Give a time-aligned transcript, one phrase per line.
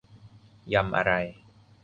[0.73, 1.11] ยำอะไร